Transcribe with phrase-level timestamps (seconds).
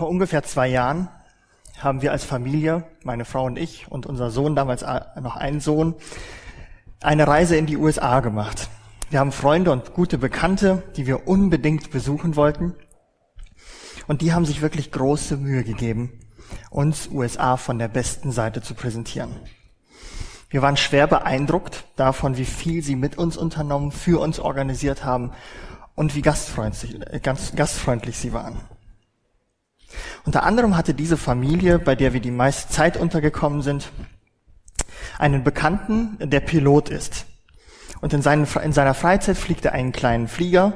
[0.00, 1.10] Vor ungefähr zwei Jahren
[1.78, 4.80] haben wir als Familie, meine Frau und ich und unser Sohn, damals
[5.20, 5.94] noch ein Sohn,
[7.02, 8.70] eine Reise in die USA gemacht.
[9.10, 12.74] Wir haben Freunde und gute Bekannte, die wir unbedingt besuchen wollten.
[14.06, 16.18] Und die haben sich wirklich große Mühe gegeben,
[16.70, 19.36] uns USA von der besten Seite zu präsentieren.
[20.48, 25.32] Wir waren schwer beeindruckt davon, wie viel sie mit uns unternommen, für uns organisiert haben
[25.94, 28.62] und wie gastfreundlich, äh, gastfreundlich sie waren.
[30.24, 33.90] Unter anderem hatte diese Familie, bei der wir die meiste Zeit untergekommen sind,
[35.18, 37.26] einen Bekannten, der Pilot ist.
[38.00, 40.72] Und in, seinen, in seiner Freizeit fliegt er einen kleinen Flieger,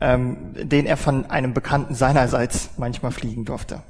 [0.00, 3.82] ähm, den er von einem Bekannten seinerseits manchmal fliegen durfte.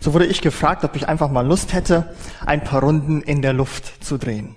[0.00, 3.52] So wurde ich gefragt, ob ich einfach mal Lust hätte, ein paar Runden in der
[3.52, 4.56] Luft zu drehen.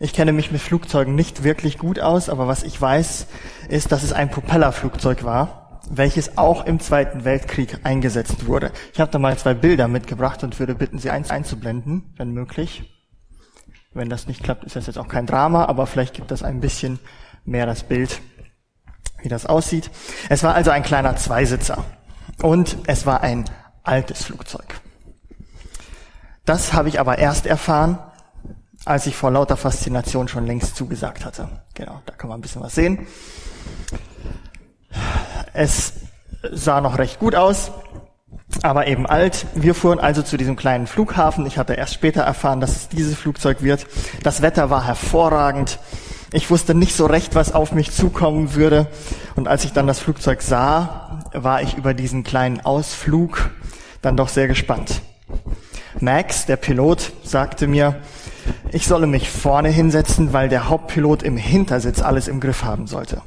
[0.00, 3.26] Ich kenne mich mit Flugzeugen nicht wirklich gut aus, aber was ich weiß,
[3.68, 8.72] ist, dass es ein Propellerflugzeug war, welches auch im Zweiten Weltkrieg eingesetzt wurde.
[8.92, 12.94] Ich habe da mal zwei Bilder mitgebracht und würde bitten, sie eins einzublenden, wenn möglich.
[13.94, 16.60] Wenn das nicht klappt, ist das jetzt auch kein Drama, aber vielleicht gibt das ein
[16.60, 16.98] bisschen
[17.44, 18.20] mehr das Bild,
[19.22, 19.90] wie das aussieht.
[20.28, 21.84] Es war also ein kleiner Zweisitzer
[22.42, 23.44] und es war ein
[23.82, 24.80] altes Flugzeug.
[26.44, 27.98] Das habe ich aber erst erfahren,
[28.84, 31.48] als ich vor lauter Faszination schon längst zugesagt hatte.
[31.74, 33.06] Genau, da kann man ein bisschen was sehen.
[35.52, 35.94] Es
[36.52, 37.70] sah noch recht gut aus,
[38.62, 39.46] aber eben alt.
[39.54, 41.46] Wir fuhren also zu diesem kleinen Flughafen.
[41.46, 43.86] Ich hatte erst später erfahren, dass es dieses Flugzeug wird.
[44.22, 45.78] Das Wetter war hervorragend.
[46.32, 48.86] Ich wusste nicht so recht, was auf mich zukommen würde.
[49.34, 53.50] Und als ich dann das Flugzeug sah, war ich über diesen kleinen Ausflug
[54.02, 55.00] dann doch sehr gespannt.
[56.00, 57.96] Max, der Pilot, sagte mir,
[58.70, 63.22] ich solle mich vorne hinsetzen, weil der Hauptpilot im Hintersitz alles im Griff haben sollte.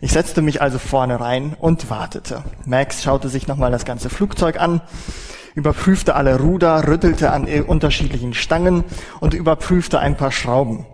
[0.00, 2.44] Ich setzte mich also vorne rein und wartete.
[2.64, 4.80] Max schaute sich nochmal das ganze Flugzeug an,
[5.54, 8.84] überprüfte alle Ruder, rüttelte an unterschiedlichen Stangen
[9.20, 10.86] und überprüfte ein paar Schrauben.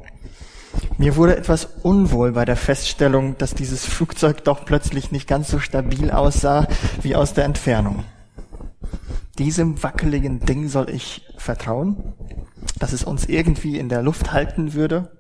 [0.97, 5.59] Mir wurde etwas unwohl bei der Feststellung, dass dieses Flugzeug doch plötzlich nicht ganz so
[5.59, 6.67] stabil aussah
[7.03, 8.05] wie aus der Entfernung.
[9.39, 12.15] Diesem wackeligen Ding soll ich vertrauen,
[12.79, 15.11] dass es uns irgendwie in der Luft halten würde?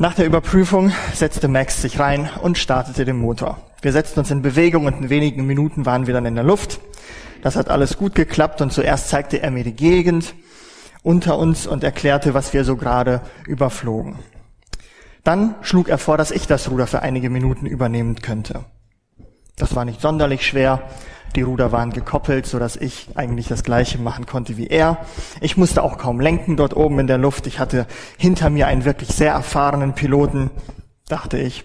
[0.00, 3.58] Nach der Überprüfung setzte Max sich rein und startete den Motor.
[3.82, 6.78] Wir setzten uns in Bewegung und in wenigen Minuten waren wir dann in der Luft.
[7.42, 10.36] Das hat alles gut geklappt und zuerst zeigte er mir die Gegend
[11.02, 14.20] unter uns und erklärte, was wir so gerade überflogen.
[15.24, 18.66] Dann schlug er vor, dass ich das Ruder für einige Minuten übernehmen könnte.
[19.58, 20.82] Das war nicht sonderlich schwer
[21.36, 24.98] die Ruder waren gekoppelt, so dass ich eigentlich das Gleiche machen konnte wie er.
[25.40, 27.46] Ich musste auch kaum lenken dort oben in der Luft.
[27.46, 27.86] Ich hatte
[28.16, 30.50] hinter mir einen wirklich sehr erfahrenen Piloten,
[31.08, 31.64] dachte ich,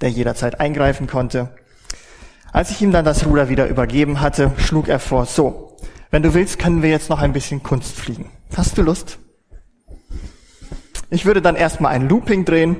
[0.00, 1.48] der jederzeit eingreifen konnte.
[2.52, 5.76] Als ich ihm dann das Ruder wieder übergeben hatte, schlug er vor, so,
[6.10, 8.30] wenn du willst, können wir jetzt noch ein bisschen Kunst fliegen.
[8.56, 9.18] Hast du Lust?
[11.10, 12.76] Ich würde dann erstmal ein Looping drehen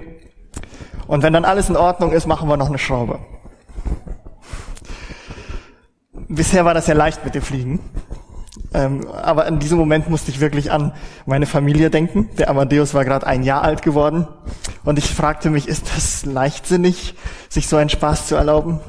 [1.07, 3.19] und wenn dann alles in Ordnung ist, machen wir noch eine Schraube.
[6.28, 7.81] Bisher war das ja leicht mit dem Fliegen.
[8.75, 10.93] Ähm, aber in diesem Moment musste ich wirklich an
[11.25, 12.28] meine Familie denken.
[12.37, 14.28] Der Amadeus war gerade ein Jahr alt geworden.
[14.84, 17.15] Und ich fragte mich, ist das leichtsinnig,
[17.49, 18.81] sich so einen Spaß zu erlauben?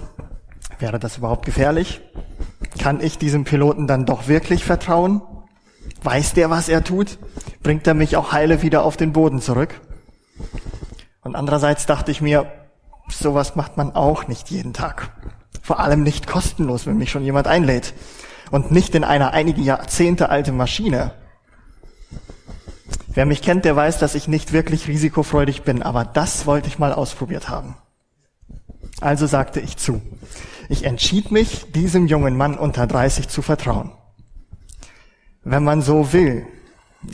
[0.80, 2.02] Wäre das überhaupt gefährlich?
[2.78, 5.22] Kann ich diesem Piloten dann doch wirklich vertrauen?
[6.04, 7.18] Weiß der, was er tut?
[7.64, 9.80] Bringt er mich auch heile wieder auf den Boden zurück?
[11.24, 12.52] Und andererseits dachte ich mir,
[13.10, 15.12] sowas macht man auch nicht jeden Tag.
[15.70, 17.94] Vor allem nicht kostenlos, wenn mich schon jemand einlädt.
[18.50, 21.12] Und nicht in einer einige Jahrzehnte alte Maschine.
[23.10, 26.80] Wer mich kennt, der weiß, dass ich nicht wirklich risikofreudig bin, aber das wollte ich
[26.80, 27.76] mal ausprobiert haben.
[29.00, 30.02] Also sagte ich zu.
[30.70, 33.92] Ich entschied mich, diesem jungen Mann unter 30 zu vertrauen.
[35.44, 36.48] Wenn man so will,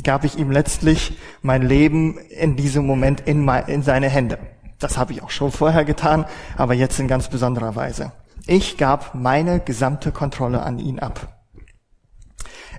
[0.01, 4.39] gab ich ihm letztlich mein Leben in diesem Moment in, in seine Hände.
[4.79, 6.23] Das habe ich auch schon vorher getan,
[6.55, 8.13] aber jetzt in ganz besonderer Weise.
[8.47, 11.41] Ich gab meine gesamte Kontrolle an ihn ab.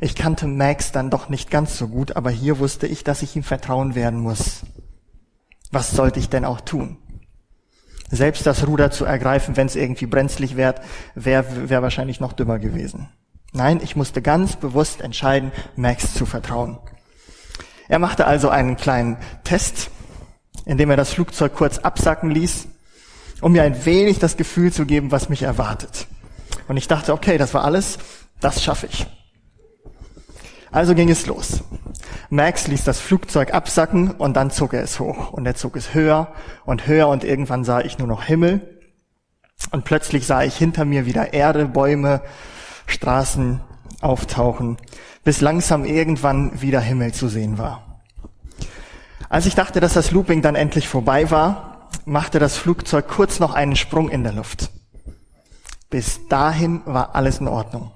[0.00, 3.34] Ich kannte Max dann doch nicht ganz so gut, aber hier wusste ich, dass ich
[3.34, 4.60] ihm vertrauen werden muss.
[5.72, 6.98] Was sollte ich denn auch tun?
[8.08, 10.76] Selbst das Ruder zu ergreifen, wenn es irgendwie brenzlig wäre,
[11.16, 13.08] wäre wär wahrscheinlich noch dümmer gewesen.
[13.52, 16.78] Nein, ich musste ganz bewusst entscheiden, Max zu vertrauen.
[17.88, 19.90] Er machte also einen kleinen Test,
[20.64, 22.68] in dem er das Flugzeug kurz absacken ließ
[23.40, 26.06] um mir ein wenig das Gefühl zu geben, was mich erwartet.
[26.68, 27.98] Und ich dachte, okay, das war alles,
[28.40, 29.06] das schaffe ich.
[30.72, 31.62] Also ging es los.
[32.28, 35.32] Max ließ das Flugzeug absacken und dann zog er es hoch.
[35.32, 36.32] Und er zog es höher
[36.64, 38.80] und höher und irgendwann sah ich nur noch Himmel.
[39.70, 42.20] Und plötzlich sah ich hinter mir wieder Erde, Bäume,
[42.86, 43.60] Straßen
[44.00, 44.76] auftauchen,
[45.24, 48.02] bis langsam irgendwann wieder Himmel zu sehen war.
[49.28, 53.54] Als ich dachte, dass das Looping dann endlich vorbei war, machte das Flugzeug kurz noch
[53.54, 54.70] einen Sprung in der Luft.
[55.90, 57.92] Bis dahin war alles in Ordnung.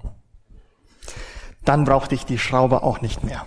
[1.65, 3.47] Dann brauchte ich die Schraube auch nicht mehr.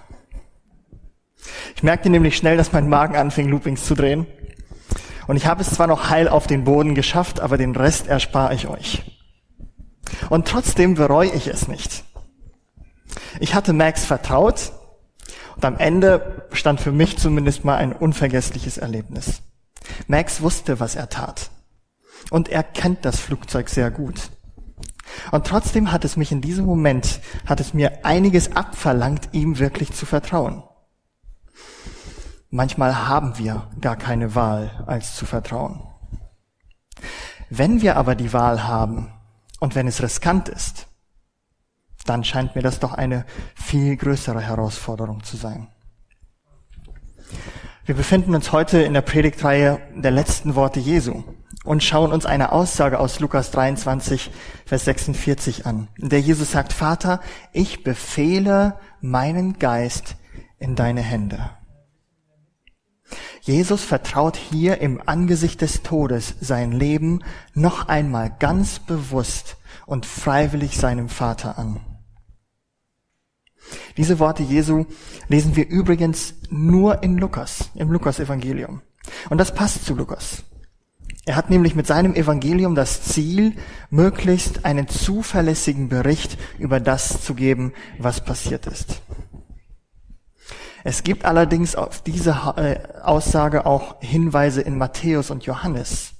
[1.75, 4.27] Ich merkte nämlich schnell, dass mein Magen anfing, Loopings zu drehen.
[5.27, 8.53] Und ich habe es zwar noch heil auf den Boden geschafft, aber den Rest erspare
[8.53, 9.03] ich euch.
[10.29, 12.03] Und trotzdem bereue ich es nicht.
[13.39, 14.73] Ich hatte Max vertraut
[15.55, 19.41] und am Ende stand für mich zumindest mal ein unvergessliches Erlebnis.
[20.07, 21.49] Max wusste, was er tat.
[22.29, 24.29] Und er kennt das Flugzeug sehr gut.
[25.31, 29.93] Und trotzdem hat es mich in diesem Moment, hat es mir einiges abverlangt, ihm wirklich
[29.93, 30.63] zu vertrauen.
[32.49, 35.81] Manchmal haben wir gar keine Wahl, als zu vertrauen.
[37.49, 39.11] Wenn wir aber die Wahl haben
[39.59, 40.87] und wenn es riskant ist,
[42.05, 43.25] dann scheint mir das doch eine
[43.55, 45.67] viel größere Herausforderung zu sein.
[47.85, 51.23] Wir befinden uns heute in der Predigtreihe der letzten Worte Jesu
[51.65, 54.31] und schauen uns eine Aussage aus Lukas 23,
[54.65, 57.19] Vers 46 an, in der Jesus sagt, Vater,
[57.51, 60.15] ich befehle meinen Geist
[60.59, 61.49] in deine Hände.
[63.41, 67.19] Jesus vertraut hier im Angesicht des Todes sein Leben
[67.53, 71.81] noch einmal ganz bewusst und freiwillig seinem Vater an.
[73.97, 74.85] Diese Worte Jesu
[75.27, 78.81] lesen wir übrigens nur in Lukas, im Lukas-Evangelium.
[79.29, 80.43] Und das passt zu Lukas.
[81.25, 83.53] Er hat nämlich mit seinem Evangelium das Ziel,
[83.89, 89.01] möglichst einen zuverlässigen Bericht über das zu geben, was passiert ist.
[90.83, 96.15] Es gibt allerdings auf diese äh, Aussage auch Hinweise in Matthäus und Johannes.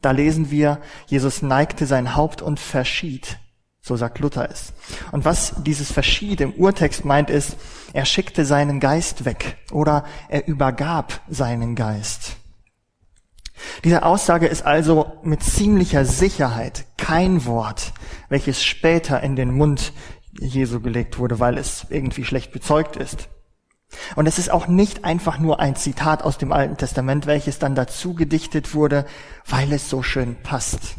[0.00, 3.38] Da lesen wir, Jesus neigte sein Haupt und verschied.
[3.80, 4.72] So sagt Luther es.
[5.12, 7.56] Und was dieses Verschied im Urtext meint, ist,
[7.92, 12.36] er schickte seinen Geist weg oder er übergab seinen Geist.
[13.84, 17.92] Diese Aussage ist also mit ziemlicher Sicherheit kein Wort,
[18.28, 19.92] welches später in den Mund
[20.38, 23.28] Jesu gelegt wurde, weil es irgendwie schlecht bezeugt ist.
[24.16, 27.74] Und es ist auch nicht einfach nur ein Zitat aus dem Alten Testament, welches dann
[27.74, 29.06] dazu gedichtet wurde,
[29.46, 30.96] weil es so schön passt.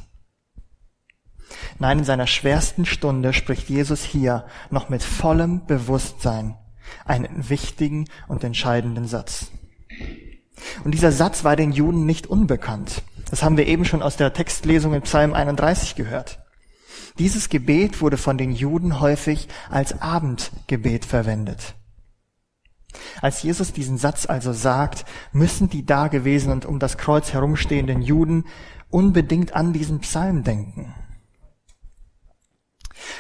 [1.80, 6.58] Nein, in seiner schwersten Stunde spricht Jesus hier noch mit vollem Bewusstsein
[7.06, 9.48] einen wichtigen und entscheidenden Satz.
[10.84, 13.02] Und dieser Satz war den Juden nicht unbekannt.
[13.30, 16.40] Das haben wir eben schon aus der Textlesung in Psalm 31 gehört.
[17.18, 21.76] Dieses Gebet wurde von den Juden häufig als Abendgebet verwendet.
[23.22, 28.46] Als Jesus diesen Satz also sagt, müssen die dagewesenen und um das Kreuz herumstehenden Juden
[28.90, 30.94] unbedingt an diesen Psalm denken.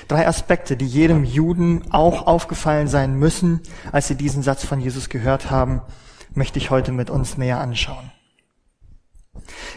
[0.10, 3.62] Drei Aspekte, die jedem Juden auch aufgefallen sein müssen,
[3.92, 5.84] als sie diesen Satz von Jesus gehört haben,
[6.34, 8.12] möchte ich heute mit uns näher anschauen.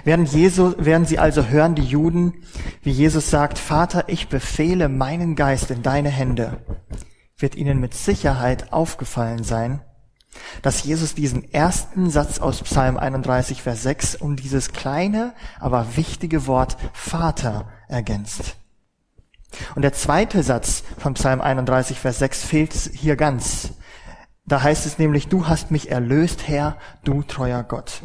[0.05, 2.32] Werden, Jesu, werden sie also hören, die Juden,
[2.82, 6.64] wie Jesus sagt, Vater, ich befehle meinen Geist in deine Hände,
[7.37, 9.82] wird ihnen mit Sicherheit aufgefallen sein,
[10.62, 16.46] dass Jesus diesen ersten Satz aus Psalm 31, Vers 6 um dieses kleine, aber wichtige
[16.46, 18.56] Wort Vater ergänzt.
[19.74, 23.74] Und der zweite Satz von Psalm 31, Vers 6 fehlt hier ganz.
[24.44, 28.03] Da heißt es nämlich, du hast mich erlöst, Herr, du treuer Gott.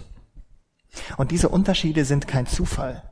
[1.18, 3.04] Und diese Unterschiede sind kein Zufall.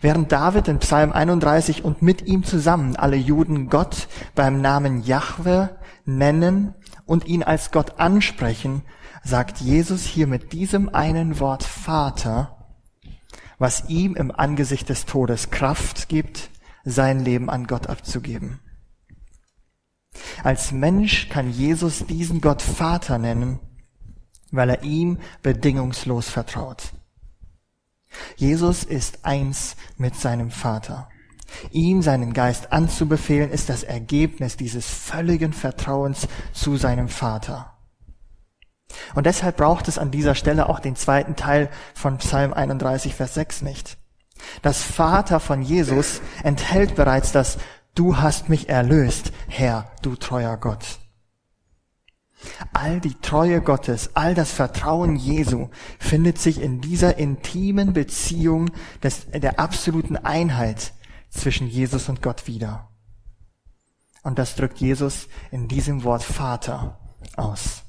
[0.00, 5.78] Während David in Psalm 31 und mit ihm zusammen alle Juden Gott beim Namen Jahwe
[6.04, 6.74] nennen
[7.06, 8.82] und ihn als Gott ansprechen,
[9.24, 12.56] sagt Jesus hier mit diesem einen Wort Vater,
[13.58, 16.50] was ihm im Angesicht des Todes Kraft gibt,
[16.84, 18.60] sein Leben an Gott abzugeben.
[20.42, 23.60] Als Mensch kann Jesus diesen Gott Vater nennen,
[24.50, 26.92] weil er ihm bedingungslos vertraut.
[28.36, 31.08] Jesus ist eins mit seinem Vater.
[31.70, 37.72] Ihm seinen Geist anzubefehlen, ist das Ergebnis dieses völligen Vertrauens zu seinem Vater.
[39.14, 43.34] Und deshalb braucht es an dieser Stelle auch den zweiten Teil von Psalm 31, Vers
[43.34, 43.98] 6 nicht.
[44.62, 47.58] Das Vater von Jesus enthält bereits das
[47.94, 50.98] Du hast mich erlöst, Herr, du treuer Gott.
[52.72, 55.68] All die Treue Gottes, all das Vertrauen Jesu
[55.98, 58.70] findet sich in dieser intimen Beziehung
[59.02, 60.94] des, der absoluten Einheit
[61.30, 62.88] zwischen Jesus und Gott wieder.
[64.22, 66.98] Und das drückt Jesus in diesem Wort Vater
[67.36, 67.82] aus.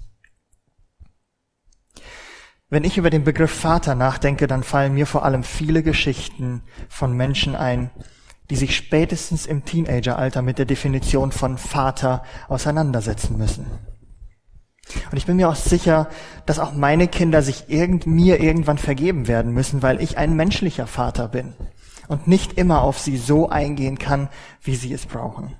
[2.73, 7.15] Wenn ich über den Begriff Vater nachdenke, dann fallen mir vor allem viele Geschichten von
[7.15, 7.91] Menschen ein,
[8.49, 13.67] die sich spätestens im Teenageralter mit der Definition von Vater auseinandersetzen müssen.
[15.11, 16.09] Und ich bin mir auch sicher,
[16.47, 20.87] dass auch meine Kinder sich irgend, mir irgendwann vergeben werden müssen, weil ich ein menschlicher
[20.87, 21.53] Vater bin
[22.07, 24.29] und nicht immer auf sie so eingehen kann,
[24.63, 25.53] wie sie es brauchen.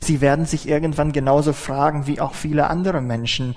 [0.00, 3.56] Sie werden sich irgendwann genauso fragen wie auch viele andere Menschen.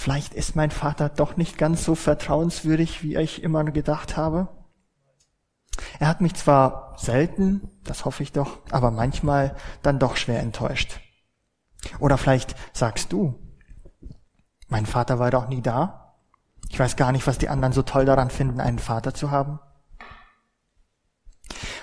[0.00, 4.48] Vielleicht ist mein Vater doch nicht ganz so vertrauenswürdig, wie ich immer gedacht habe.
[5.98, 11.00] Er hat mich zwar selten, das hoffe ich doch, aber manchmal dann doch schwer enttäuscht.
[11.98, 13.38] Oder vielleicht sagst du,
[14.68, 16.16] mein Vater war doch nie da.
[16.70, 19.60] Ich weiß gar nicht, was die anderen so toll daran finden, einen Vater zu haben.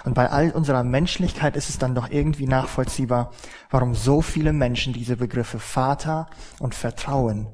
[0.06, 3.30] Und bei all unserer Menschlichkeit ist es dann doch irgendwie nachvollziehbar,
[3.70, 7.54] warum so viele Menschen diese Begriffe Vater und Vertrauen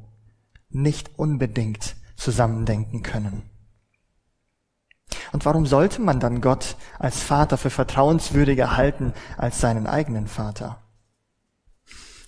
[0.74, 3.44] nicht unbedingt zusammendenken können.
[5.32, 10.80] Und warum sollte man dann Gott als Vater für vertrauenswürdiger halten als seinen eigenen Vater?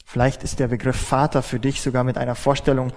[0.06, 2.94] Vielleicht ist der Begriff Vater für dich sogar mit einer Vorstellung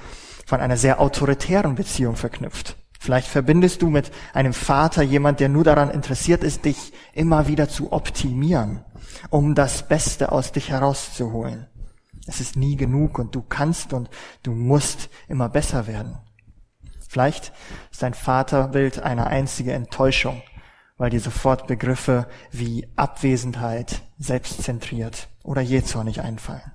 [0.47, 2.77] von einer sehr autoritären Beziehung verknüpft.
[3.01, 7.69] Vielleicht verbindest du mit einem Vater jemand, der nur daran interessiert ist, dich immer wieder
[7.69, 8.85] zu optimieren,
[9.31, 11.67] um das Beste aus dich herauszuholen.
[12.29, 14.11] Es ist nie genug und du kannst und
[14.43, 16.19] du musst immer besser werden.
[17.09, 17.53] Vielleicht
[17.91, 20.43] ist dein Vaterbild eine einzige Enttäuschung,
[20.99, 26.73] weil dir sofort Begriffe wie Abwesenheit, selbstzentriert oder jähzornig einfallen.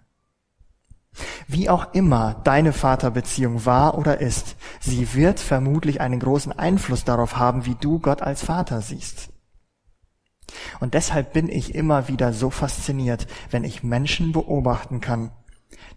[1.47, 7.37] Wie auch immer deine Vaterbeziehung war oder ist, sie wird vermutlich einen großen Einfluss darauf
[7.37, 9.29] haben, wie du Gott als Vater siehst.
[10.79, 15.31] Und deshalb bin ich immer wieder so fasziniert, wenn ich Menschen beobachten kann,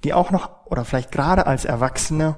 [0.05, 2.37] die auch noch oder vielleicht gerade als Erwachsene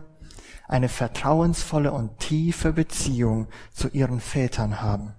[0.67, 5.15] eine vertrauensvolle und tiefe Beziehung zu ihren Vätern haben.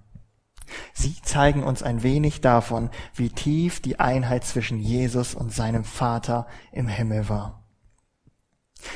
[0.92, 6.46] Sie zeigen uns ein wenig davon, wie tief die Einheit zwischen Jesus und seinem Vater
[6.70, 7.64] im Himmel war.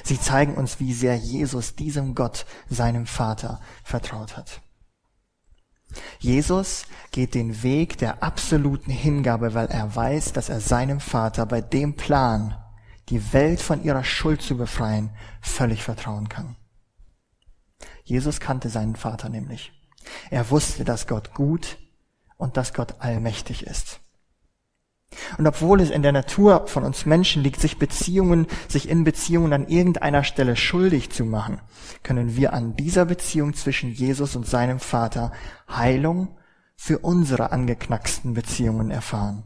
[0.03, 4.61] Sie zeigen uns, wie sehr Jesus diesem Gott, seinem Vater, vertraut hat.
[6.19, 11.61] Jesus geht den Weg der absoluten Hingabe, weil er weiß, dass er seinem Vater bei
[11.61, 12.57] dem Plan,
[13.09, 16.57] die Welt von ihrer Schuld zu befreien, völlig vertrauen kann.
[18.03, 19.73] Jesus kannte seinen Vater nämlich.
[20.31, 21.79] Er wusste, dass Gott gut
[22.37, 24.01] und dass Gott allmächtig ist.
[25.39, 29.53] Und obwohl es in der Natur von uns Menschen liegt, sich Beziehungen, sich in Beziehungen
[29.53, 31.61] an irgendeiner Stelle schuldig zu machen,
[32.03, 35.33] können wir an dieser Beziehung zwischen Jesus und seinem Vater
[35.69, 36.37] Heilung
[36.77, 39.45] für unsere angeknacksten Beziehungen erfahren.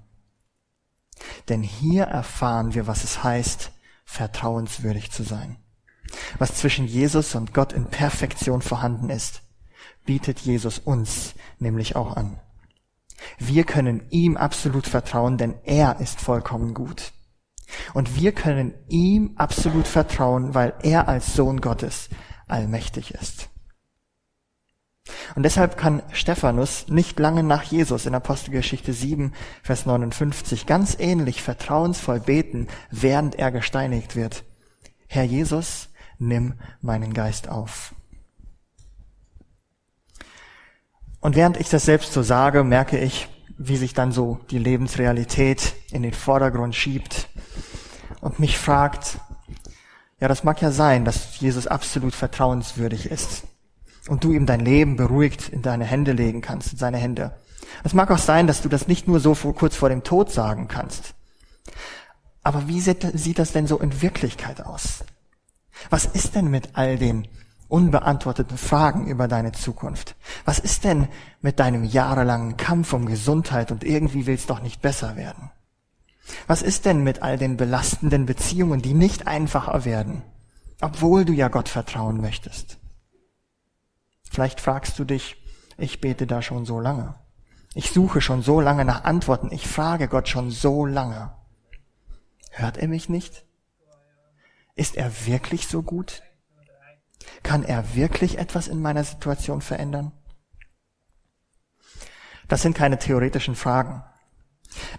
[1.49, 3.73] Denn hier erfahren wir, was es heißt,
[4.05, 5.57] vertrauenswürdig zu sein.
[6.39, 9.43] Was zwischen Jesus und Gott in Perfektion vorhanden ist,
[10.07, 12.41] bietet Jesus uns nämlich auch an.
[13.39, 17.13] Wir können ihm absolut vertrauen, denn er ist vollkommen gut.
[17.93, 22.09] Und wir können ihm absolut vertrauen, weil er als Sohn Gottes
[22.47, 23.51] allmächtig ist.
[25.35, 31.43] Und deshalb kann Stephanus nicht lange nach Jesus in Apostelgeschichte 7, Vers 59 ganz ähnlich
[31.43, 34.45] vertrauensvoll beten, während er gesteinigt wird.
[35.07, 35.89] Herr Jesus,
[36.19, 37.95] nimm meinen Geist auf.
[41.21, 45.75] Und während ich das selbst so sage, merke ich, wie sich dann so die Lebensrealität
[45.91, 47.29] in den Vordergrund schiebt
[48.21, 49.19] und mich fragt,
[50.21, 53.45] ja, das mag ja sein, dass Jesus absolut vertrauenswürdig ist
[54.09, 57.33] und du ihm dein Leben beruhigt in deine Hände legen kannst, in seine Hände.
[57.85, 60.31] Es mag auch sein, dass du das nicht nur so vor, kurz vor dem Tod
[60.31, 61.15] sagen kannst.
[62.43, 65.05] Aber wie sieht, das denn so in Wirklichkeit aus?
[65.91, 67.29] Was ist denn mit all den
[67.69, 70.17] unbeantworteten Fragen über deine Zukunft?
[70.45, 71.09] Was ist denn
[71.41, 75.51] mit deinem jahrelangen Kampf um Gesundheit und irgendwie will's doch nicht besser werden?
[76.47, 80.23] Was ist denn mit all den belastenden Beziehungen, die nicht einfacher werden,
[80.81, 82.78] obwohl du ja Gott vertrauen möchtest?
[84.39, 85.37] Vielleicht fragst du dich,
[85.79, 87.17] ich bete da schon so lange.
[87.75, 89.51] Ich suche schon so lange nach Antworten.
[89.51, 91.37] Ich frage Gott schon so lange.
[92.53, 93.45] Hört er mich nicht?
[94.77, 96.23] Ist er wirklich so gut?
[97.43, 100.13] Kann er wirklich etwas in meiner Situation verändern?
[102.47, 104.05] Das sind keine theoretischen Fragen.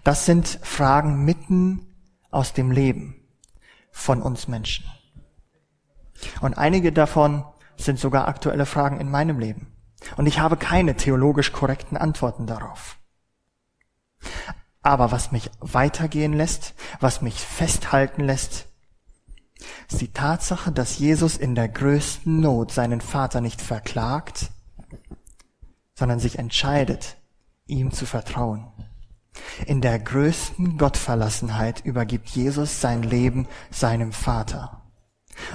[0.03, 1.95] Das sind Fragen mitten
[2.29, 3.25] aus dem Leben
[3.89, 4.85] von uns Menschen.
[6.41, 7.45] Und einige davon
[7.83, 9.67] sind sogar aktuelle Fragen in meinem Leben.
[10.17, 12.97] Und ich habe keine theologisch korrekten Antworten darauf.
[14.81, 18.67] Aber was mich weitergehen lässt, was mich festhalten lässt,
[19.89, 24.51] ist die Tatsache, dass Jesus in der größten Not seinen Vater nicht verklagt,
[25.95, 27.17] sondern sich entscheidet,
[27.65, 28.71] ihm zu vertrauen.
[29.65, 34.81] In der größten Gottverlassenheit übergibt Jesus sein Leben seinem Vater.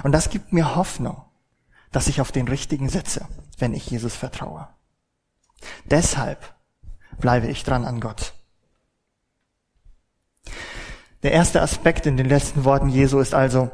[0.03, 1.24] Und das gibt mir Hoffnung,
[1.91, 3.27] dass ich auf den richtigen setze,
[3.57, 4.67] wenn ich Jesus vertraue.
[5.85, 6.53] Deshalb
[7.19, 8.33] bleibe ich dran an Gott.
[11.23, 13.71] Der erste Aspekt in den letzten Worten Jesu ist also,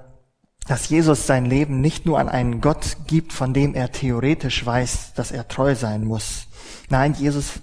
[0.67, 5.13] dass Jesus sein Leben nicht nur an einen Gott gibt, von dem er theoretisch weiß,
[5.15, 6.47] dass er treu sein muss.
[6.89, 7.59] Nein, Jesus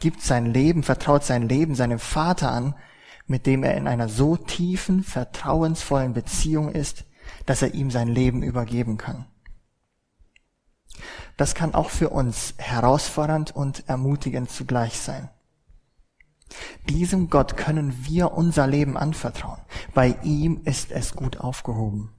[0.00, 2.74] gibt sein Leben, vertraut sein Leben seinem Vater an,
[3.26, 7.04] mit dem er in einer so tiefen, vertrauensvollen Beziehung ist,
[7.46, 9.26] dass er ihm sein Leben übergeben kann.
[11.36, 15.30] Das kann auch für uns herausfordernd und ermutigend zugleich sein.
[16.88, 19.60] Diesem Gott können wir unser Leben anvertrauen.
[19.94, 22.12] Bei ihm ist es gut aufgehoben.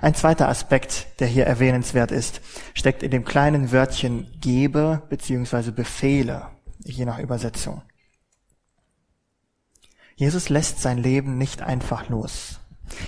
[0.00, 2.40] Ein zweiter Aspekt, der hier erwähnenswert ist,
[2.74, 5.70] steckt in dem kleinen Wörtchen gebe bzw.
[5.70, 6.48] Befehle,
[6.84, 7.82] je nach Übersetzung.
[10.16, 12.60] Jesus lässt sein Leben nicht einfach los.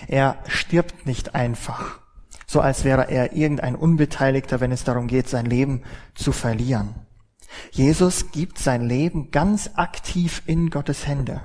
[0.09, 2.01] Er stirbt nicht einfach,
[2.57, 5.83] so als wäre er irgendein Unbeteiligter, wenn es darum geht, sein Leben
[6.15, 6.95] zu verlieren.
[7.71, 11.43] Jesus gibt sein Leben ganz aktiv in Gottes Hände.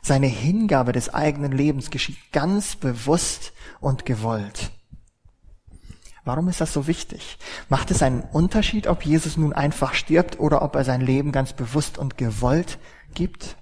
[0.00, 4.70] Seine Hingabe des eigenen Lebens geschieht ganz bewusst und gewollt.
[6.24, 7.36] Warum ist das so wichtig?
[7.68, 11.52] Macht es einen Unterschied, ob Jesus nun einfach stirbt oder ob er sein Leben ganz
[11.52, 12.78] bewusst und gewollt
[13.12, 13.58] gibt?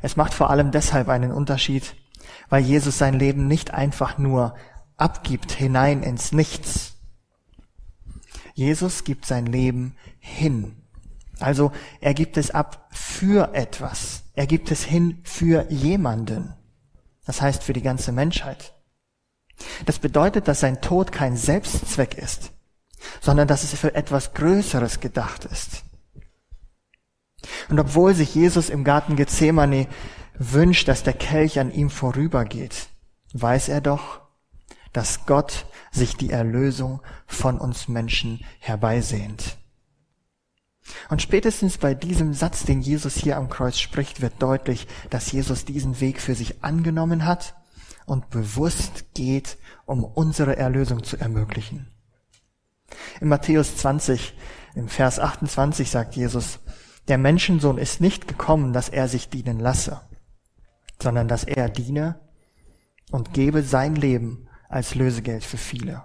[0.00, 1.94] Es macht vor allem deshalb einen Unterschied,
[2.52, 4.54] weil Jesus sein Leben nicht einfach nur
[4.98, 6.96] abgibt hinein ins Nichts.
[8.52, 10.76] Jesus gibt sein Leben hin.
[11.40, 14.24] Also er gibt es ab für etwas.
[14.34, 16.52] Er gibt es hin für jemanden.
[17.24, 18.74] Das heißt für die ganze Menschheit.
[19.86, 22.52] Das bedeutet, dass sein Tod kein Selbstzweck ist,
[23.22, 25.84] sondern dass es für etwas Größeres gedacht ist.
[27.70, 29.86] Und obwohl sich Jesus im Garten Gethsemane
[30.38, 32.88] wünscht, dass der Kelch an ihm vorübergeht,
[33.32, 34.20] weiß er doch,
[34.92, 39.56] dass Gott sich die Erlösung von uns Menschen herbeisehnt.
[41.08, 45.64] Und spätestens bei diesem Satz, den Jesus hier am Kreuz spricht, wird deutlich, dass Jesus
[45.64, 47.54] diesen Weg für sich angenommen hat
[48.04, 51.86] und bewusst geht, um unsere Erlösung zu ermöglichen.
[53.20, 54.34] In Matthäus 20,
[54.74, 56.58] im Vers 28 sagt Jesus,
[57.08, 60.00] der Menschensohn ist nicht gekommen, dass er sich dienen lasse,
[61.02, 62.20] sondern dass er diene
[63.10, 66.04] und gebe sein Leben als Lösegeld für viele.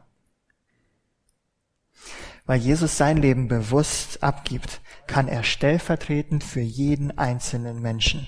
[2.45, 8.27] Weil Jesus sein Leben bewusst abgibt, kann er stellvertretend für jeden einzelnen Menschen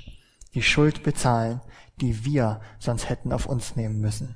[0.54, 1.62] die Schuld bezahlen,
[2.02, 4.36] die wir sonst hätten auf uns nehmen müssen.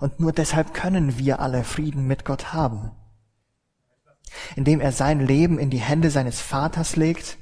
[0.00, 2.92] Und nur deshalb können wir alle Frieden mit Gott haben.
[4.56, 7.38] Indem er sein Leben in die Hände seines Vaters legt,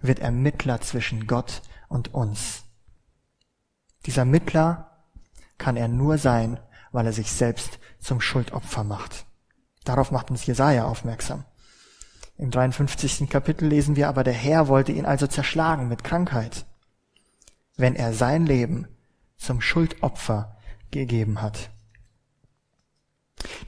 [0.00, 2.61] wird er Mittler zwischen Gott und uns.
[4.06, 4.90] Dieser Mittler
[5.58, 6.58] kann er nur sein,
[6.90, 9.26] weil er sich selbst zum Schuldopfer macht.
[9.84, 11.44] Darauf macht uns Jesaja aufmerksam.
[12.36, 13.28] Im 53.
[13.28, 16.66] Kapitel lesen wir aber, der Herr wollte ihn also zerschlagen mit Krankheit,
[17.76, 18.88] wenn er sein Leben
[19.36, 20.56] zum Schuldopfer
[20.90, 21.70] gegeben hat.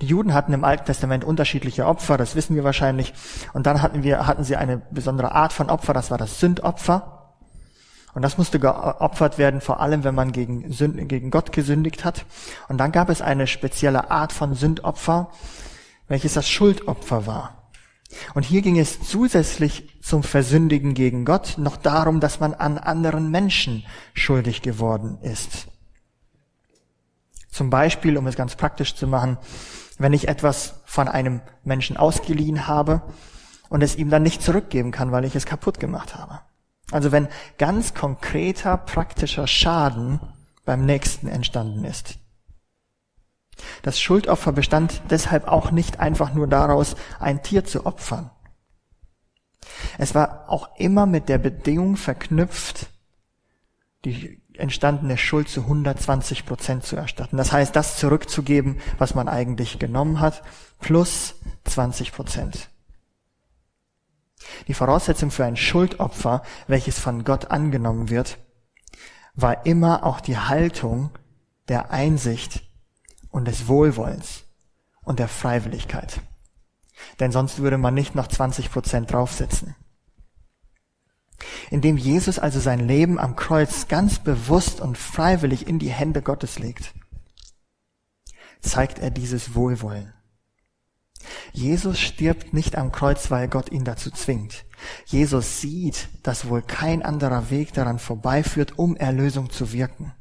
[0.01, 3.13] Die Juden hatten im Alten Testament unterschiedliche Opfer, das wissen wir wahrscheinlich.
[3.53, 7.24] Und dann hatten wir, hatten sie eine besondere Art von Opfer, das war das Sündopfer.
[8.15, 12.25] Und das musste geopfert werden, vor allem wenn man gegen, Sünd, gegen Gott gesündigt hat.
[12.69, 15.31] Und dann gab es eine spezielle Art von Sündopfer,
[16.07, 17.71] welches das Schuldopfer war.
[18.35, 23.31] Und hier ging es zusätzlich zum Versündigen gegen Gott noch darum, dass man an anderen
[23.31, 25.67] Menschen schuldig geworden ist.
[27.51, 29.39] Zum Beispiel, um es ganz praktisch zu machen,
[29.99, 33.03] wenn ich etwas von einem Menschen ausgeliehen habe
[33.69, 36.41] und es ihm dann nicht zurückgeben kann, weil ich es kaputt gemacht habe.
[36.95, 37.27] Also wenn
[37.59, 40.21] ganz konkreter praktischer Schaden
[40.65, 42.21] beim Nächsten entstanden ist.
[43.83, 48.31] Das Schuldopfer bestand deshalb auch nicht einfach nur daraus, ein Tier zu opfern.
[49.99, 52.87] Es war auch immer mit der Bedingung verknüpft,
[54.05, 57.39] die entstandene Schuld zu 120 Prozent zu erstatten.
[57.39, 60.45] Das heißt, das zurückzugeben, was man eigentlich genommen hat,
[60.79, 62.71] plus 20 Prozent.
[64.69, 68.39] Die Voraussetzung für ein Schuldopfer, welches von Gott angenommen wird,
[69.35, 71.11] war immer auch die Haltung
[71.69, 72.63] der Einsicht,
[73.35, 74.45] und des Wohlwollens
[75.03, 76.21] und der Freiwilligkeit.
[77.19, 79.75] Denn sonst würde man nicht noch 20 Prozent draufsetzen.
[81.69, 86.61] Indem Jesus also sein Leben am Kreuz ganz bewusst und freiwillig in die Hände Gottes
[86.61, 86.95] legt,
[88.61, 90.15] zeigt er dieses Wohlwollen.
[91.53, 94.65] Jesus stirbt nicht am Kreuz, weil Gott ihn dazu zwingt.
[95.07, 100.13] Jesus sieht, dass wohl kein anderer Weg daran vorbeiführt, um Erlösung zu wirken.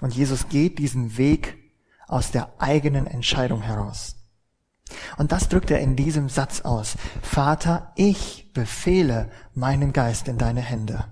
[0.00, 1.58] Und Jesus geht diesen Weg
[2.06, 4.16] aus der eigenen Entscheidung heraus.
[5.16, 6.96] Und das drückt er in diesem Satz aus.
[7.22, 11.04] Vater, ich befehle meinen Geist in deine Hände.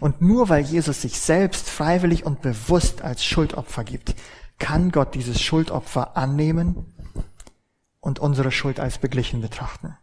[0.00, 4.14] Und nur weil Jesus sich selbst freiwillig und bewusst als Schuldopfer gibt,
[4.58, 6.86] kann Gott dieses Schuldopfer annehmen
[8.00, 9.96] und unsere Schuld als beglichen betrachten.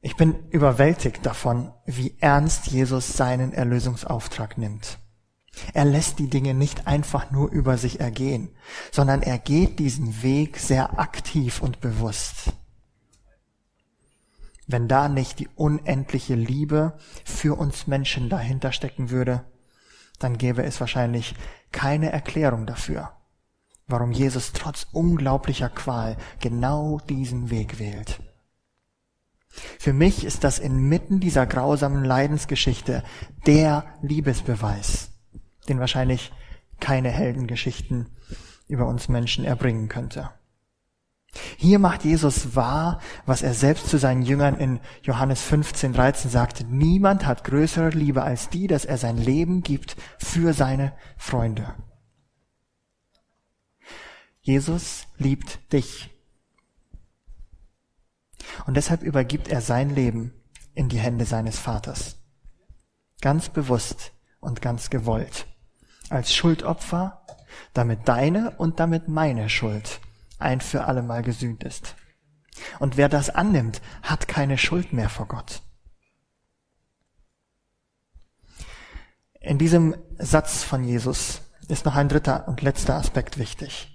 [0.00, 4.98] Ich bin überwältigt davon, wie ernst Jesus seinen Erlösungsauftrag nimmt.
[5.72, 8.50] Er lässt die Dinge nicht einfach nur über sich ergehen,
[8.90, 12.52] sondern er geht diesen Weg sehr aktiv und bewusst.
[14.66, 19.44] Wenn da nicht die unendliche Liebe für uns Menschen dahinter stecken würde,
[20.18, 21.34] dann gäbe es wahrscheinlich
[21.72, 23.12] keine Erklärung dafür,
[23.86, 28.20] warum Jesus trotz unglaublicher Qual genau diesen Weg wählt.
[29.78, 33.04] Für mich ist das inmitten dieser grausamen Leidensgeschichte
[33.46, 35.10] der Liebesbeweis,
[35.68, 36.32] den wahrscheinlich
[36.80, 38.08] keine Heldengeschichten
[38.66, 40.30] über uns Menschen erbringen könnte.
[41.56, 46.64] Hier macht Jesus wahr, was er selbst zu seinen Jüngern in Johannes 15, 13 sagte.
[46.64, 51.74] Niemand hat größere Liebe als die, dass er sein Leben gibt für seine Freunde.
[54.44, 56.10] Jesus liebt dich.
[58.66, 60.34] Und deshalb übergibt er sein Leben
[60.74, 62.18] in die Hände seines Vaters.
[63.22, 65.46] Ganz bewusst und ganz gewollt.
[66.10, 67.24] Als Schuldopfer,
[67.72, 70.00] damit deine und damit meine Schuld
[70.38, 71.94] ein für allemal gesühnt ist.
[72.80, 75.62] Und wer das annimmt, hat keine Schuld mehr vor Gott.
[79.40, 83.93] In diesem Satz von Jesus ist noch ein dritter und letzter Aspekt wichtig.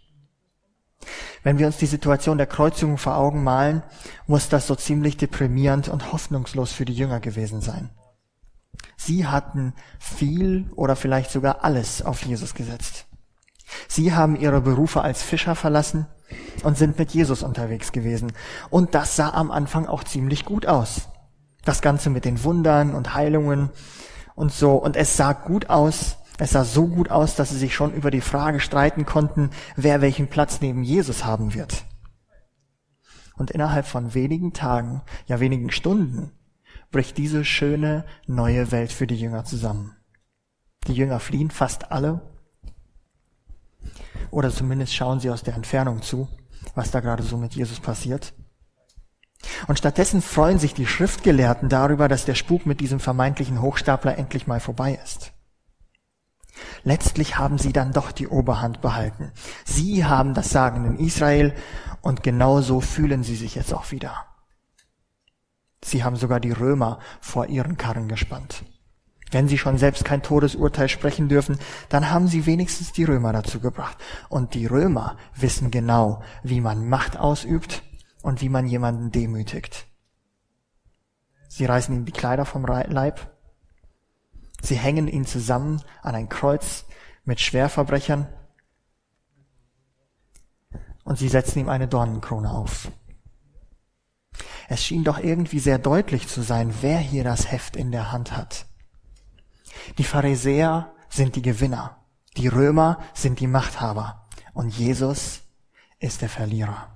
[1.43, 3.83] Wenn wir uns die Situation der Kreuzigung vor Augen malen,
[4.27, 7.89] muss das so ziemlich deprimierend und hoffnungslos für die Jünger gewesen sein.
[8.97, 13.05] Sie hatten viel oder vielleicht sogar alles auf Jesus gesetzt.
[13.87, 16.07] Sie haben ihre Berufe als Fischer verlassen
[16.63, 18.33] und sind mit Jesus unterwegs gewesen.
[18.69, 21.09] Und das sah am Anfang auch ziemlich gut aus.
[21.63, 23.69] Das Ganze mit den Wundern und Heilungen
[24.35, 24.73] und so.
[24.73, 26.17] Und es sah gut aus.
[26.41, 29.99] Es sah so gut aus, dass sie sich schon über die Frage streiten konnten, wer
[29.99, 31.83] welchen Platz neben Jesus haben wird.
[33.35, 36.31] Und innerhalb von wenigen Tagen, ja wenigen Stunden,
[36.91, 39.97] bricht diese schöne neue Welt für die Jünger zusammen.
[40.87, 42.21] Die Jünger fliehen fast alle
[44.31, 46.29] oder zumindest schauen sie aus der Entfernung zu,
[46.73, 48.33] was da gerade so mit Jesus passiert.
[49.67, 54.47] Und stattdessen freuen sich die Schriftgelehrten darüber, dass der Spuk mit diesem vermeintlichen Hochstapler endlich
[54.47, 55.33] mal vorbei ist.
[56.83, 59.31] Letztlich haben sie dann doch die Oberhand behalten.
[59.65, 61.53] Sie haben das Sagen in Israel
[62.01, 64.25] und genauso fühlen sie sich jetzt auch wieder.
[65.83, 68.63] Sie haben sogar die Römer vor ihren Karren gespannt.
[69.31, 73.59] Wenn sie schon selbst kein Todesurteil sprechen dürfen, dann haben sie wenigstens die Römer dazu
[73.59, 73.97] gebracht.
[74.27, 77.83] Und die Römer wissen genau, wie man Macht ausübt
[78.23, 79.85] und wie man jemanden demütigt.
[81.47, 83.19] Sie reißen ihm die Kleider vom Leib.
[84.61, 86.85] Sie hängen ihn zusammen an ein Kreuz
[87.23, 88.27] mit Schwerverbrechern.
[91.03, 92.91] Und sie setzen ihm eine Dornenkrone auf.
[94.67, 98.37] Es schien doch irgendwie sehr deutlich zu sein, wer hier das Heft in der Hand
[98.37, 98.67] hat.
[99.97, 102.05] Die Pharisäer sind die Gewinner,
[102.37, 105.41] die Römer sind die Machthaber und Jesus
[105.99, 106.95] ist der Verlierer.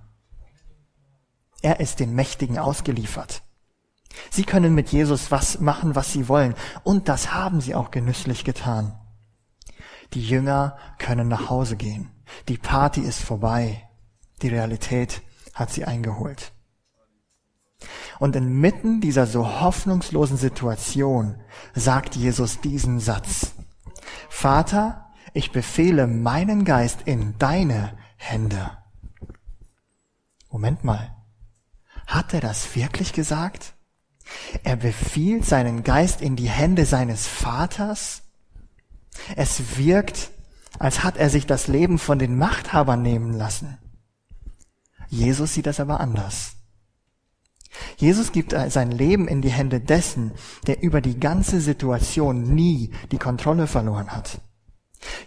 [1.62, 3.41] Er ist den Mächtigen ausgeliefert.
[4.30, 6.56] Sie können mit Jesus was machen, was sie wollen.
[6.84, 8.97] Und das haben sie auch genüsslich getan.
[10.13, 12.12] Die Jünger können nach Hause gehen.
[12.47, 13.89] Die Party ist vorbei.
[14.41, 15.21] Die Realität
[15.54, 16.52] hat sie eingeholt.
[18.19, 21.41] Und inmitten dieser so hoffnungslosen Situation
[21.73, 23.54] sagt Jesus diesen Satz.
[24.30, 28.71] Vater, ich befehle meinen Geist in deine Hände.
[30.49, 31.15] Moment mal.
[32.06, 33.72] Hat er das wirklich gesagt?
[34.63, 38.24] Er befiehlt seinen Geist in die Hände seines Vaters?
[39.36, 40.32] Es wirkt,
[40.80, 43.78] als hat er sich das Leben von den Machthabern nehmen lassen.
[45.10, 46.56] Jesus sieht das aber anders.
[47.98, 50.32] Jesus gibt sein Leben in die Hände dessen,
[50.67, 54.39] der über die ganze Situation nie die Kontrolle verloren hat.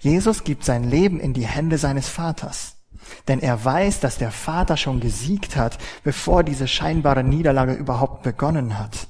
[0.01, 2.76] Jesus gibt sein Leben in die Hände seines Vaters.
[3.29, 8.79] Denn er weiß, dass der Vater schon gesiegt hat, bevor diese scheinbare Niederlage überhaupt begonnen
[8.79, 9.09] hat.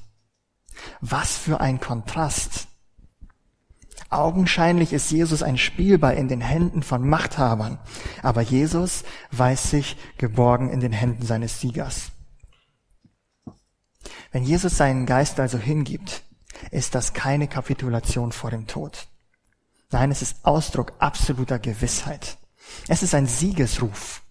[1.01, 2.67] Was für ein Kontrast.
[4.09, 7.77] Augenscheinlich ist Jesus ein Spielball in den Händen von Machthabern,
[8.23, 12.11] aber Jesus weiß sich geborgen in den Händen seines Siegers.
[14.31, 16.23] Wenn Jesus seinen Geist also hingibt,
[16.71, 19.07] ist das keine Kapitulation vor dem Tod.
[19.91, 22.37] Nein, es ist Ausdruck absoluter Gewissheit.
[22.87, 24.21] Es ist ein Siegesruf.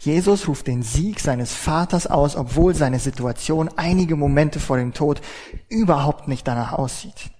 [0.00, 5.20] Jesus ruft den Sieg seines Vaters aus, obwohl seine Situation einige Momente vor dem Tod
[5.68, 7.30] überhaupt nicht danach aussieht.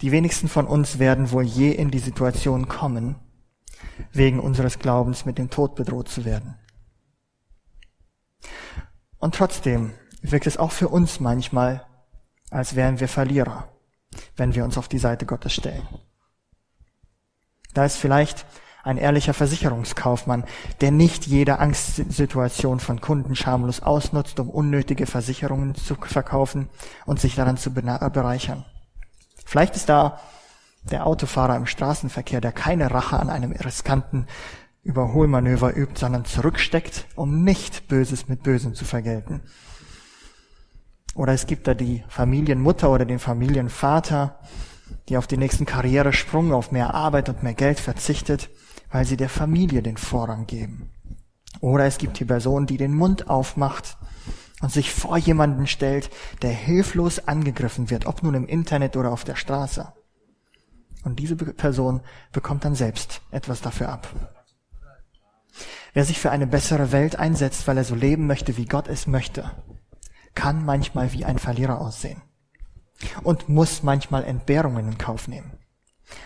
[0.00, 3.16] Die wenigsten von uns werden wohl je in die Situation kommen,
[4.12, 6.56] wegen unseres Glaubens mit dem Tod bedroht zu werden.
[9.18, 11.86] Und trotzdem wirkt es auch für uns manchmal,
[12.50, 13.68] als wären wir Verlierer,
[14.36, 15.86] wenn wir uns auf die Seite Gottes stellen.
[17.74, 18.46] Da ist vielleicht
[18.82, 20.44] ein ehrlicher Versicherungskaufmann,
[20.80, 26.68] der nicht jede Angstsituation von Kunden schamlos ausnutzt, um unnötige Versicherungen zu verkaufen
[27.04, 28.64] und sich daran zu bereichern.
[29.44, 30.20] Vielleicht ist da
[30.82, 34.26] der Autofahrer im Straßenverkehr, der keine Rache an einem riskanten
[34.82, 39.42] Überholmanöver übt, sondern zurücksteckt, um nicht Böses mit Bösem zu vergelten.
[41.14, 44.38] Oder es gibt da die Familienmutter oder den Familienvater,
[45.08, 48.48] die auf den nächsten Karrieresprung, auf mehr Arbeit und mehr Geld verzichtet,
[48.90, 50.90] weil sie der Familie den Vorrang geben.
[51.60, 53.96] Oder es gibt die Person, die den Mund aufmacht
[54.60, 56.10] und sich vor jemanden stellt,
[56.42, 59.92] der hilflos angegriffen wird, ob nun im Internet oder auf der Straße.
[61.02, 62.00] Und diese Person
[62.32, 64.08] bekommt dann selbst etwas dafür ab.
[65.92, 69.06] Wer sich für eine bessere Welt einsetzt, weil er so leben möchte, wie Gott es
[69.06, 69.50] möchte,
[70.34, 72.22] kann manchmal wie ein Verlierer aussehen
[73.22, 75.52] und muss manchmal Entbehrungen in Kauf nehmen.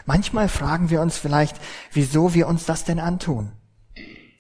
[0.07, 1.61] Manchmal fragen wir uns vielleicht,
[1.93, 3.53] wieso wir uns das denn antun.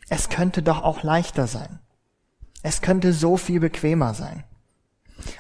[0.08, 1.78] Es könnte doch auch leichter sein.
[2.62, 4.44] Es könnte so viel bequemer sein.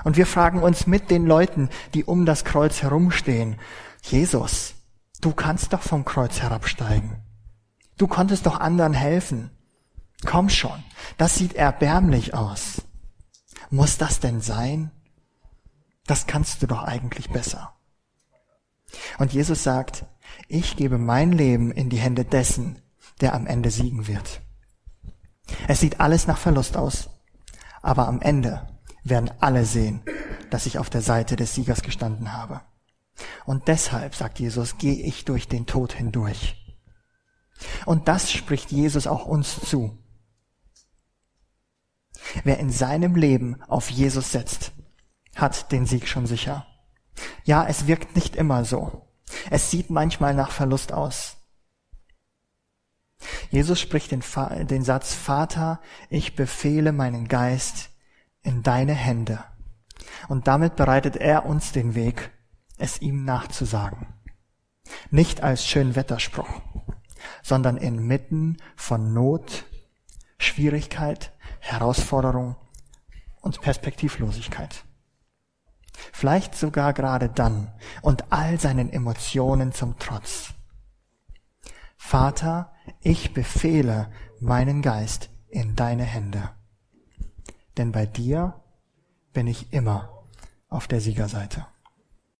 [0.04, 3.56] Und wir fragen uns mit den Leuten, die um das Kreuz herumstehen,
[4.02, 4.74] Jesus,
[5.20, 7.22] du kannst doch vom Kreuz herabsteigen.
[7.96, 9.50] Du konntest doch anderen helfen.
[10.24, 10.82] Komm schon,
[11.16, 12.82] das sieht erbärmlich aus.
[13.70, 14.90] Muss das denn sein?
[16.06, 17.74] Das kannst du doch eigentlich besser.
[19.18, 20.06] Und Jesus sagt,
[20.48, 22.82] ich gebe mein Leben in die Hände dessen,
[23.20, 24.42] der am Ende siegen wird.
[25.68, 27.10] Es sieht alles nach Verlust aus.
[27.82, 28.66] Aber am Ende
[29.02, 30.02] werden alle sehen,
[30.50, 32.62] dass ich auf der Seite des Siegers gestanden habe.
[33.44, 36.60] Und deshalb, sagt Jesus, gehe ich durch den Tod hindurch.
[37.86, 39.98] Und das spricht Jesus auch uns zu.
[42.42, 44.72] Wer in seinem Leben auf Jesus setzt,
[45.36, 46.66] hat den Sieg schon sicher.
[47.44, 49.08] Ja, es wirkt nicht immer so.
[49.50, 51.36] Es sieht manchmal nach Verlust aus.
[53.50, 54.22] Jesus spricht den,
[54.66, 57.90] den Satz, Vater, ich befehle meinen Geist
[58.42, 59.42] in deine Hände.
[60.28, 62.30] Und damit bereitet er uns den Weg,
[62.76, 64.06] es ihm nachzusagen.
[65.10, 66.60] Nicht als Schönwetterspruch,
[67.42, 69.64] sondern inmitten von Not,
[70.38, 72.56] Schwierigkeit, Herausforderung
[73.40, 74.84] und Perspektivlosigkeit.
[76.12, 80.54] Vielleicht sogar gerade dann und all seinen Emotionen zum Trotz.
[81.96, 86.50] Vater, ich befehle meinen Geist in deine Hände.
[87.76, 88.60] Denn bei dir
[89.32, 90.24] bin ich immer
[90.68, 91.66] auf der Siegerseite.